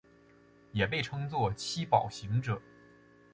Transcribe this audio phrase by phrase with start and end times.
[0.71, 2.59] 也被称作七宝行者。